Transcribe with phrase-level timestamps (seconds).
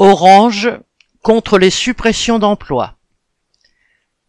[0.00, 0.70] Orange
[1.24, 2.94] contre les suppressions d'emplois.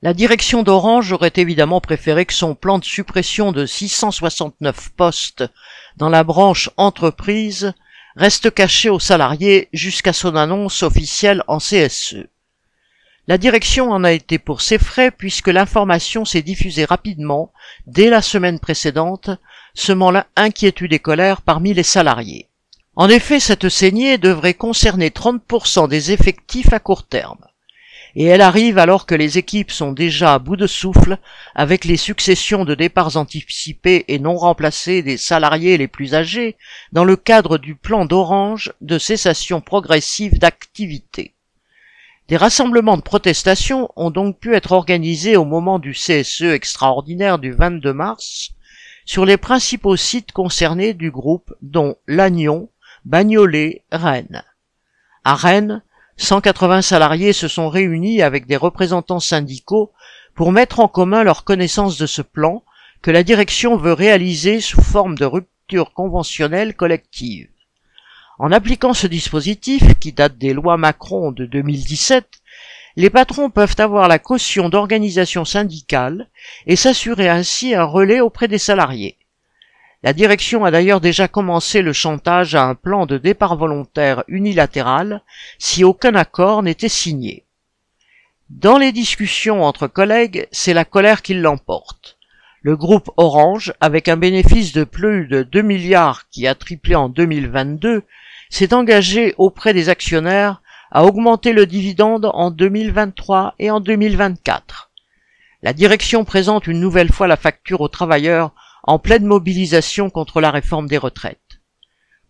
[0.02, 5.44] La direction d'Orange aurait évidemment préféré que son plan de suppression de 669 postes
[5.96, 7.76] dans la branche entreprise
[8.16, 12.26] reste caché aux salariés jusqu'à son annonce officielle en CSE.
[13.28, 17.54] La direction en a été pour ses frais puisque l'information s'est diffusée rapidement
[17.86, 19.30] dès la semaine précédente,
[19.76, 22.49] semant l'inquiétude et colère parmi les salariés.
[22.96, 27.46] En effet, cette saignée devrait concerner 30% des effectifs à court terme.
[28.16, 31.20] Et elle arrive alors que les équipes sont déjà à bout de souffle
[31.54, 36.58] avec les successions de départs anticipés et non remplacés des salariés les plus âgés
[36.92, 41.36] dans le cadre du plan d'Orange de cessation progressive d'activité.
[42.30, 47.52] Des rassemblements de protestation ont donc pu être organisés au moment du CSE extraordinaire du
[47.52, 48.52] 22 mars
[49.06, 52.70] sur les principaux sites concernés du groupe dont Lannion,
[53.06, 54.44] Bagnolet, Rennes.
[55.24, 55.82] À Rennes,
[56.18, 59.92] 180 salariés se sont réunis avec des représentants syndicaux
[60.36, 62.64] pour mettre en commun leur connaissance de ce plan
[63.02, 67.50] que la direction veut réaliser sous forme de rupture conventionnelle collective.
[68.38, 72.26] En appliquant ce dispositif, qui date des lois Macron de 2017,
[72.96, 76.30] les patrons peuvent avoir la caution d'organisations syndicales
[76.66, 79.19] et s'assurer ainsi un relais auprès des salariés.
[80.02, 85.24] La direction a d'ailleurs déjà commencé le chantage à un plan de départ volontaire unilatéral
[85.58, 87.46] si aucun accord n'était signé.
[88.50, 92.18] Dans les discussions entre collègues, c'est la colère qui l'emporte.
[92.62, 97.10] Le groupe Orange, avec un bénéfice de plus de 2 milliards qui a triplé en
[97.10, 98.04] 2022,
[98.50, 104.92] s'est engagé auprès des actionnaires à augmenter le dividende en 2023 et en 2024.
[105.62, 110.52] La direction présente une nouvelle fois la facture aux travailleurs en pleine mobilisation contre la
[110.52, 111.40] réforme des retraites.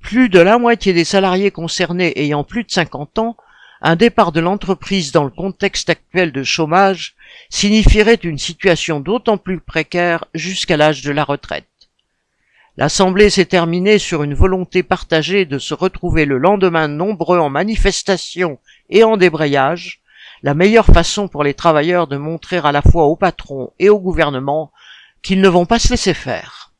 [0.01, 3.37] Plus de la moitié des salariés concernés ayant plus de 50 ans,
[3.81, 7.15] un départ de l'entreprise dans le contexte actuel de chômage
[7.49, 11.65] signifierait une situation d'autant plus précaire jusqu'à l'âge de la retraite.
[12.77, 18.59] L'Assemblée s'est terminée sur une volonté partagée de se retrouver le lendemain nombreux en manifestation
[18.89, 20.01] et en débrayage,
[20.43, 23.99] la meilleure façon pour les travailleurs de montrer à la fois au patron et au
[23.99, 24.71] gouvernement
[25.21, 26.73] qu'ils ne vont pas se laisser faire.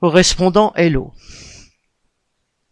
[0.00, 1.12] Correspondant Hello.